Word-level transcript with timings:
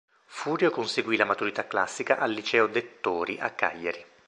Furio 0.25 0.71
conseguì 0.71 1.15
la 1.15 1.25
maturità 1.25 1.67
classica 1.67 2.17
al 2.17 2.31
liceo 2.31 2.65
"Dettori" 2.65 3.37
a 3.39 3.51
Cagliari. 3.51 4.03